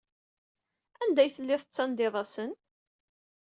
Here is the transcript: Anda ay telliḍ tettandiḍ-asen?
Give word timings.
Anda 1.03 1.19
ay 1.23 1.31
telliḍ 1.35 1.61
tettandiḍ-asen? 1.63 2.51